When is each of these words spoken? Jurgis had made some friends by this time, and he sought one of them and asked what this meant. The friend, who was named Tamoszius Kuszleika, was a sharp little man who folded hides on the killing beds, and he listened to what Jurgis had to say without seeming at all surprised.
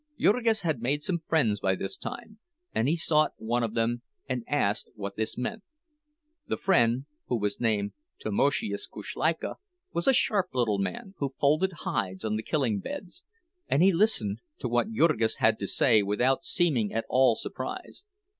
Jurgis 0.19 0.61
had 0.63 0.81
made 0.81 1.03
some 1.03 1.19
friends 1.19 1.59
by 1.59 1.75
this 1.75 1.95
time, 1.95 2.39
and 2.73 2.87
he 2.87 2.95
sought 2.95 3.33
one 3.37 3.61
of 3.61 3.75
them 3.75 4.01
and 4.27 4.43
asked 4.47 4.89
what 4.95 5.15
this 5.15 5.37
meant. 5.37 5.61
The 6.47 6.57
friend, 6.57 7.05
who 7.27 7.39
was 7.39 7.61
named 7.61 7.91
Tamoszius 8.19 8.87
Kuszleika, 8.89 9.57
was 9.93 10.07
a 10.07 10.11
sharp 10.13 10.55
little 10.55 10.79
man 10.79 11.13
who 11.19 11.35
folded 11.39 11.73
hides 11.85 12.25
on 12.25 12.35
the 12.35 12.41
killing 12.41 12.79
beds, 12.79 13.21
and 13.67 13.83
he 13.83 13.93
listened 13.93 14.39
to 14.57 14.67
what 14.67 14.91
Jurgis 14.91 15.37
had 15.37 15.59
to 15.59 15.67
say 15.67 16.01
without 16.01 16.43
seeming 16.43 16.91
at 16.91 17.05
all 17.07 17.35
surprised. 17.35 18.03